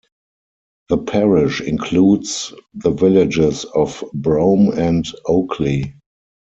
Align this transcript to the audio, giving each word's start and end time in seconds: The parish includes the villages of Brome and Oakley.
The 0.89 0.97
parish 0.97 1.61
includes 1.61 2.53
the 2.73 2.89
villages 2.89 3.65
of 3.65 4.03
Brome 4.15 4.69
and 4.75 5.05
Oakley. 5.27 5.93